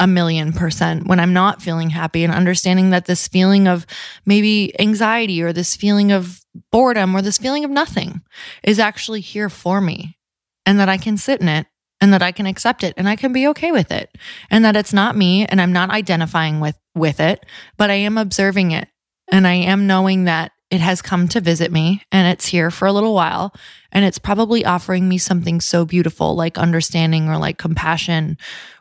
a 0.00 0.06
million 0.06 0.52
percent 0.52 1.06
when 1.06 1.18
I'm 1.18 1.32
not 1.32 1.62
feeling 1.62 1.90
happy 1.90 2.24
and 2.24 2.32
understanding 2.32 2.90
that 2.90 3.06
this 3.06 3.26
feeling 3.26 3.66
of 3.66 3.86
maybe 4.24 4.78
anxiety 4.80 5.42
or 5.42 5.52
this 5.52 5.74
feeling 5.74 6.12
of 6.12 6.40
boredom 6.70 7.14
or 7.16 7.22
this 7.22 7.38
feeling 7.38 7.64
of 7.64 7.70
nothing 7.70 8.22
is 8.62 8.78
actually 8.78 9.20
here 9.20 9.48
for 9.48 9.80
me 9.80 10.16
and 10.64 10.78
that 10.78 10.88
I 10.88 10.98
can 10.98 11.16
sit 11.16 11.40
in 11.40 11.48
it 11.48 11.66
and 12.00 12.12
that 12.12 12.22
I 12.22 12.30
can 12.30 12.46
accept 12.46 12.84
it 12.84 12.94
and 12.96 13.08
I 13.08 13.16
can 13.16 13.32
be 13.32 13.48
okay 13.48 13.72
with 13.72 13.90
it 13.90 14.16
and 14.50 14.64
that 14.64 14.76
it's 14.76 14.92
not 14.92 15.16
me 15.16 15.46
and 15.46 15.60
I'm 15.60 15.72
not 15.72 15.90
identifying 15.90 16.60
with 16.60 16.78
with 16.94 17.20
it 17.20 17.44
but 17.76 17.90
I 17.90 17.94
am 17.94 18.18
observing 18.18 18.70
it 18.70 18.88
and 19.30 19.46
I 19.46 19.54
am 19.54 19.86
knowing 19.86 20.24
that 20.24 20.52
it 20.70 20.80
has 20.80 21.00
come 21.00 21.28
to 21.28 21.40
visit 21.40 21.72
me 21.72 22.02
and 22.12 22.28
it's 22.28 22.46
here 22.46 22.70
for 22.70 22.86
a 22.86 22.92
little 22.92 23.14
while. 23.14 23.54
And 23.90 24.04
it's 24.04 24.18
probably 24.18 24.66
offering 24.66 25.08
me 25.08 25.16
something 25.16 25.62
so 25.62 25.86
beautiful, 25.86 26.34
like 26.34 26.58
understanding 26.58 27.28
or 27.30 27.38
like 27.38 27.56
compassion 27.56 28.36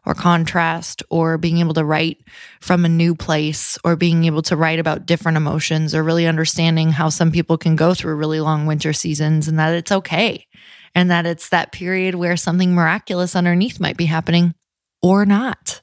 or 0.05 0.13
contrast 0.13 1.01
or 1.09 1.37
being 1.37 1.59
able 1.59 1.73
to 1.75 1.85
write 1.85 2.17
from 2.59 2.83
a 2.83 2.89
new 2.89 3.15
place 3.15 3.77
or 3.85 3.95
being 3.95 4.25
able 4.25 4.41
to 4.43 4.57
write 4.57 4.79
about 4.79 5.05
different 5.05 5.37
emotions 5.37 5.95
or 5.95 6.03
really 6.03 6.27
understanding 6.27 6.91
how 6.91 7.07
some 7.07 7.31
people 7.31 7.57
can 7.57 7.77
go 7.77 7.93
through 7.93 8.15
really 8.15 8.41
long 8.41 8.65
winter 8.65 8.91
seasons 8.91 9.47
and 9.47 9.57
that 9.57 9.73
it's 9.73 9.91
okay. 9.91 10.45
And 10.93 11.09
that 11.09 11.25
it's 11.25 11.49
that 11.49 11.71
period 11.71 12.15
where 12.15 12.35
something 12.35 12.73
miraculous 12.73 13.35
underneath 13.35 13.79
might 13.79 13.97
be 13.97 14.05
happening 14.05 14.55
or 15.01 15.25
not. 15.25 15.81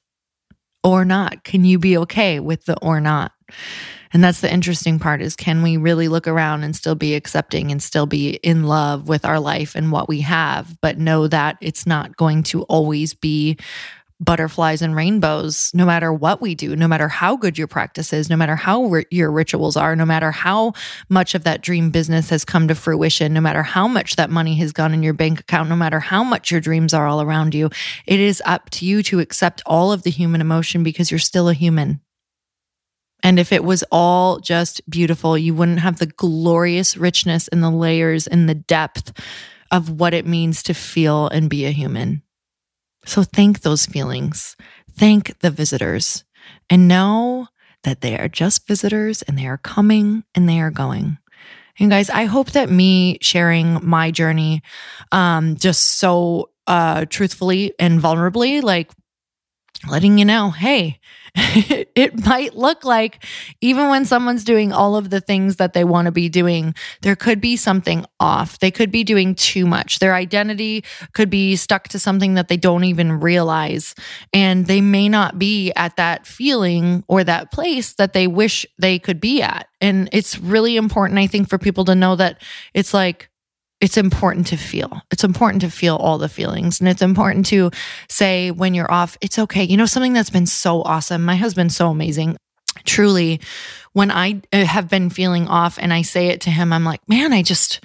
Or 0.82 1.06
not. 1.06 1.44
Can 1.44 1.64
you 1.64 1.78
be 1.78 1.96
okay 1.98 2.40
with 2.40 2.66
the 2.66 2.78
or 2.80 3.00
not? 3.00 3.32
And 4.14 4.22
that's 4.22 4.40
the 4.40 4.52
interesting 4.52 5.00
part 5.00 5.20
is 5.20 5.34
can 5.34 5.60
we 5.62 5.76
really 5.76 6.06
look 6.06 6.28
around 6.28 6.62
and 6.62 6.74
still 6.74 6.94
be 6.94 7.16
accepting 7.16 7.72
and 7.72 7.82
still 7.82 8.06
be 8.06 8.34
in 8.34 8.62
love 8.62 9.08
with 9.08 9.24
our 9.24 9.40
life 9.40 9.74
and 9.74 9.90
what 9.90 10.08
we 10.08 10.20
have, 10.20 10.80
but 10.80 10.98
know 10.98 11.26
that 11.26 11.58
it's 11.60 11.84
not 11.84 12.16
going 12.16 12.44
to 12.44 12.62
always 12.62 13.12
be 13.12 13.58
butterflies 14.20 14.80
and 14.80 14.94
rainbows 14.94 15.72
no 15.74 15.84
matter 15.84 16.12
what 16.12 16.40
we 16.40 16.54
do, 16.54 16.76
no 16.76 16.86
matter 16.86 17.08
how 17.08 17.36
good 17.36 17.58
your 17.58 17.66
practice 17.66 18.12
is, 18.12 18.30
no 18.30 18.36
matter 18.36 18.54
how 18.54 19.02
your 19.10 19.32
rituals 19.32 19.76
are, 19.76 19.96
no 19.96 20.06
matter 20.06 20.30
how 20.30 20.72
much 21.08 21.34
of 21.34 21.42
that 21.42 21.60
dream 21.60 21.90
business 21.90 22.30
has 22.30 22.44
come 22.44 22.68
to 22.68 22.74
fruition, 22.76 23.34
no 23.34 23.40
matter 23.40 23.64
how 23.64 23.88
much 23.88 24.14
that 24.14 24.30
money 24.30 24.54
has 24.54 24.72
gone 24.72 24.94
in 24.94 25.02
your 25.02 25.12
bank 25.12 25.40
account, 25.40 25.68
no 25.68 25.76
matter 25.76 25.98
how 25.98 26.22
much 26.22 26.52
your 26.52 26.60
dreams 26.60 26.94
are 26.94 27.08
all 27.08 27.20
around 27.20 27.52
you. 27.52 27.68
It 28.06 28.20
is 28.20 28.40
up 28.46 28.70
to 28.70 28.86
you 28.86 29.02
to 29.04 29.18
accept 29.18 29.60
all 29.66 29.92
of 29.92 30.04
the 30.04 30.10
human 30.10 30.40
emotion 30.40 30.84
because 30.84 31.10
you're 31.10 31.18
still 31.18 31.48
a 31.48 31.54
human. 31.54 32.00
And 33.24 33.38
if 33.38 33.52
it 33.52 33.64
was 33.64 33.82
all 33.90 34.38
just 34.38 34.88
beautiful, 34.88 35.36
you 35.36 35.54
wouldn't 35.54 35.80
have 35.80 35.98
the 35.98 36.06
glorious 36.06 36.96
richness 36.96 37.48
and 37.48 37.62
the 37.62 37.70
layers 37.70 38.26
and 38.26 38.48
the 38.48 38.54
depth 38.54 39.18
of 39.70 39.98
what 39.98 40.12
it 40.12 40.26
means 40.26 40.62
to 40.64 40.74
feel 40.74 41.28
and 41.28 41.48
be 41.48 41.64
a 41.64 41.70
human. 41.70 42.22
So 43.06 43.22
thank 43.22 43.62
those 43.62 43.86
feelings. 43.86 44.56
Thank 44.92 45.38
the 45.40 45.50
visitors 45.50 46.24
and 46.68 46.86
know 46.86 47.48
that 47.82 48.02
they 48.02 48.18
are 48.18 48.28
just 48.28 48.66
visitors 48.68 49.22
and 49.22 49.38
they 49.38 49.46
are 49.46 49.58
coming 49.58 50.24
and 50.34 50.48
they 50.48 50.60
are 50.60 50.70
going. 50.70 51.18
And 51.78 51.90
guys, 51.90 52.10
I 52.10 52.26
hope 52.26 52.52
that 52.52 52.70
me 52.70 53.18
sharing 53.20 53.80
my 53.82 54.10
journey 54.10 54.62
um 55.12 55.56
just 55.56 55.98
so 55.98 56.50
uh 56.66 57.04
truthfully 57.06 57.72
and 57.78 58.00
vulnerably 58.00 58.62
like 58.62 58.92
letting 59.88 60.18
you 60.18 60.24
know, 60.24 60.50
hey, 60.50 60.98
it 61.96 62.24
might 62.24 62.54
look 62.54 62.84
like 62.84 63.24
even 63.60 63.88
when 63.88 64.04
someone's 64.04 64.44
doing 64.44 64.72
all 64.72 64.94
of 64.94 65.10
the 65.10 65.20
things 65.20 65.56
that 65.56 65.72
they 65.72 65.82
want 65.82 66.06
to 66.06 66.12
be 66.12 66.28
doing, 66.28 66.74
there 67.02 67.16
could 67.16 67.40
be 67.40 67.56
something 67.56 68.06
off. 68.20 68.60
They 68.60 68.70
could 68.70 68.92
be 68.92 69.02
doing 69.02 69.34
too 69.34 69.66
much. 69.66 69.98
Their 69.98 70.14
identity 70.14 70.84
could 71.12 71.30
be 71.30 71.56
stuck 71.56 71.88
to 71.88 71.98
something 71.98 72.34
that 72.34 72.46
they 72.46 72.56
don't 72.56 72.84
even 72.84 73.18
realize. 73.18 73.96
And 74.32 74.66
they 74.66 74.80
may 74.80 75.08
not 75.08 75.36
be 75.36 75.72
at 75.72 75.96
that 75.96 76.24
feeling 76.24 77.02
or 77.08 77.24
that 77.24 77.50
place 77.50 77.94
that 77.94 78.12
they 78.12 78.28
wish 78.28 78.64
they 78.78 79.00
could 79.00 79.20
be 79.20 79.42
at. 79.42 79.66
And 79.80 80.08
it's 80.12 80.38
really 80.38 80.76
important, 80.76 81.18
I 81.18 81.26
think, 81.26 81.48
for 81.48 81.58
people 81.58 81.84
to 81.86 81.96
know 81.96 82.14
that 82.14 82.40
it's 82.74 82.94
like, 82.94 83.28
it's 83.80 83.96
important 83.96 84.46
to 84.48 84.56
feel. 84.56 85.02
It's 85.10 85.24
important 85.24 85.60
to 85.62 85.70
feel 85.70 85.96
all 85.96 86.18
the 86.18 86.28
feelings. 86.28 86.80
And 86.80 86.88
it's 86.88 87.02
important 87.02 87.46
to 87.46 87.70
say 88.08 88.50
when 88.50 88.72
you're 88.74 88.90
off, 88.90 89.18
it's 89.20 89.38
okay. 89.38 89.64
You 89.64 89.76
know, 89.76 89.86
something 89.86 90.12
that's 90.12 90.30
been 90.30 90.46
so 90.46 90.82
awesome. 90.82 91.24
My 91.24 91.36
husband's 91.36 91.76
so 91.76 91.90
amazing. 91.90 92.36
Truly, 92.84 93.40
when 93.92 94.10
I 94.10 94.42
uh, 94.52 94.64
have 94.64 94.88
been 94.88 95.10
feeling 95.10 95.48
off 95.48 95.78
and 95.78 95.92
I 95.92 96.02
say 96.02 96.28
it 96.28 96.40
to 96.42 96.50
him, 96.50 96.72
I'm 96.72 96.84
like, 96.84 97.06
man, 97.08 97.32
I 97.32 97.42
just, 97.42 97.80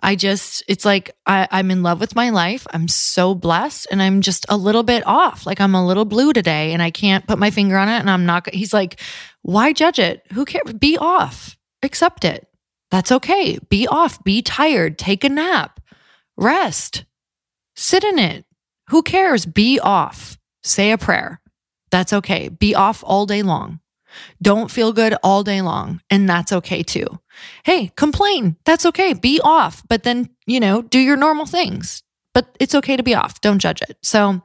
I 0.00 0.16
just, 0.16 0.62
it's 0.68 0.84
like 0.84 1.10
I, 1.26 1.46
I'm 1.50 1.70
in 1.70 1.82
love 1.82 2.00
with 2.00 2.14
my 2.14 2.30
life. 2.30 2.66
I'm 2.72 2.88
so 2.88 3.34
blessed 3.34 3.86
and 3.90 4.02
I'm 4.02 4.20
just 4.20 4.46
a 4.48 4.56
little 4.56 4.82
bit 4.82 5.06
off. 5.06 5.46
Like 5.46 5.60
I'm 5.60 5.74
a 5.74 5.86
little 5.86 6.04
blue 6.04 6.32
today 6.32 6.72
and 6.72 6.82
I 6.82 6.90
can't 6.90 7.26
put 7.26 7.38
my 7.38 7.50
finger 7.50 7.76
on 7.76 7.88
it. 7.88 7.98
And 7.98 8.10
I'm 8.10 8.26
not, 8.26 8.52
he's 8.52 8.72
like, 8.72 9.00
why 9.42 9.72
judge 9.72 9.98
it? 9.98 10.26
Who 10.32 10.44
cares? 10.44 10.72
Be 10.72 10.98
off, 10.98 11.56
accept 11.82 12.24
it. 12.24 12.47
That's 12.90 13.12
okay. 13.12 13.58
Be 13.68 13.86
off, 13.86 14.22
be 14.24 14.42
tired, 14.42 14.98
take 14.98 15.24
a 15.24 15.28
nap, 15.28 15.80
rest, 16.36 17.04
sit 17.76 18.04
in 18.04 18.18
it. 18.18 18.44
Who 18.88 19.02
cares? 19.02 19.44
Be 19.44 19.78
off. 19.78 20.38
Say 20.62 20.92
a 20.92 20.98
prayer. 20.98 21.40
That's 21.90 22.12
okay. 22.12 22.48
Be 22.48 22.74
off 22.74 23.04
all 23.06 23.26
day 23.26 23.42
long. 23.42 23.80
Don't 24.40 24.70
feel 24.70 24.92
good 24.92 25.14
all 25.22 25.44
day 25.44 25.60
long. 25.60 26.00
And 26.08 26.28
that's 26.28 26.52
okay 26.52 26.82
too. 26.82 27.06
Hey, 27.64 27.92
complain. 27.96 28.56
That's 28.64 28.86
okay. 28.86 29.12
Be 29.12 29.40
off, 29.44 29.82
but 29.88 30.02
then, 30.02 30.30
you 30.46 30.60
know, 30.60 30.82
do 30.82 30.98
your 30.98 31.16
normal 31.16 31.46
things 31.46 32.02
but 32.38 32.56
it's 32.60 32.76
okay 32.76 32.96
to 32.96 33.02
be 33.02 33.16
off. 33.16 33.40
Don't 33.40 33.58
judge 33.58 33.82
it. 33.82 33.98
So 34.00 34.40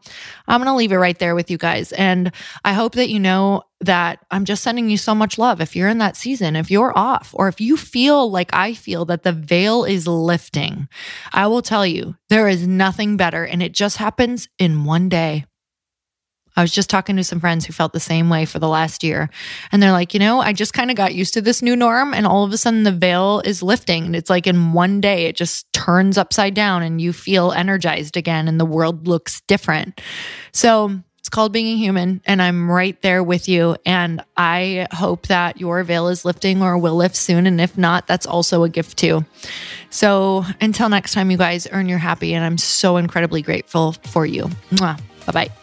I'm 0.48 0.60
going 0.60 0.66
to 0.66 0.74
leave 0.74 0.92
it 0.92 0.98
right 0.98 1.20
there 1.20 1.36
with 1.36 1.52
you 1.52 1.60
guys. 1.60 1.92
And 1.92 2.32
I 2.66 2.74
hope 2.74 2.96
that 2.96 3.12
you 3.12 3.20
know 3.20 3.62
that 3.82 4.18
I'm 4.32 4.46
just 4.46 4.64
sending 4.64 4.90
you 4.90 4.98
so 4.98 5.14
much 5.14 5.38
love. 5.38 5.62
If 5.62 5.76
you're 5.76 5.90
in 5.90 6.00
that 6.00 6.18
season, 6.18 6.56
if 6.56 6.72
you're 6.72 6.98
off, 6.98 7.36
or 7.36 7.48
if 7.50 7.62
you 7.62 7.78
feel 7.78 8.32
like 8.32 8.52
I 8.52 8.74
feel 8.74 9.06
that 9.06 9.22
the 9.22 9.32
veil 9.32 9.84
is 9.84 10.08
lifting, 10.08 10.88
I 11.34 11.46
will 11.46 11.62
tell 11.62 11.86
you 11.86 12.16
there 12.30 12.48
is 12.48 12.68
nothing 12.68 13.16
better. 13.16 13.46
And 13.46 13.62
it 13.62 13.74
just 13.74 13.98
happens 13.98 14.50
in 14.58 14.86
one 14.86 15.08
day. 15.08 15.46
I 16.56 16.62
was 16.62 16.72
just 16.72 16.90
talking 16.90 17.16
to 17.16 17.24
some 17.24 17.40
friends 17.40 17.66
who 17.66 17.74
felt 17.74 17.94
the 17.94 18.00
same 18.00 18.30
way 18.30 18.46
for 18.46 18.60
the 18.60 18.68
last 18.68 19.04
year. 19.04 19.30
And 19.72 19.82
they're 19.82 19.92
like, 19.92 20.14
you 20.14 20.20
know, 20.20 20.40
I 20.40 20.54
just 20.54 20.74
kind 20.74 20.92
of 20.92 20.98
got 20.98 21.16
used 21.16 21.34
to 21.34 21.42
this 21.42 21.62
new 21.62 21.76
norm. 21.76 22.14
And 22.14 22.28
all 22.28 22.44
of 22.44 22.54
a 22.54 22.58
sudden 22.58 22.84
the 22.84 22.92
veil 22.92 23.42
is 23.44 23.64
lifting. 23.64 24.06
And 24.06 24.16
it's 24.16 24.30
like 24.30 24.48
in 24.48 24.74
one 24.74 25.02
day, 25.02 25.26
it 25.26 25.36
just 25.36 25.72
turns 25.74 26.18
upside 26.18 26.54
down 26.54 26.84
and 26.84 27.02
you 27.02 27.14
feel 27.14 27.52
energized 27.52 28.18
again 28.18 28.48
and 28.48 28.60
the 28.60 28.66
world 28.66 29.08
looks 29.08 29.42
different. 29.48 30.00
So 30.52 31.00
it's 31.20 31.30
called 31.30 31.54
being 31.54 31.68
a 31.68 31.78
human. 31.78 32.22
And 32.26 32.42
I'm 32.42 32.70
right 32.70 33.02
there 33.02 33.24
with 33.24 33.48
you. 33.48 33.78
And 33.86 34.22
I 34.36 34.88
hope 34.92 35.28
that 35.28 35.58
your 35.58 35.82
veil 35.84 36.10
is 36.10 36.26
lifting 36.26 36.62
or 36.62 36.78
will 36.78 36.96
lift 36.96 37.16
soon. 37.16 37.48
And 37.48 37.62
if 37.62 37.78
not, 37.78 38.08
that's 38.08 38.26
also 38.26 38.64
a 38.64 38.70
gift 38.70 38.98
too. 38.98 39.26
So 39.90 40.44
until 40.60 40.90
next 40.90 41.14
time, 41.14 41.32
you 41.32 41.38
guys 41.38 41.66
earn 41.72 41.88
your 41.88 42.00
happy. 42.00 42.34
And 42.34 42.44
I'm 42.44 42.58
so 42.58 42.98
incredibly 42.98 43.42
grateful 43.42 43.94
for 44.08 44.26
you. 44.26 44.50
Bye 45.26 45.32
bye. 45.32 45.63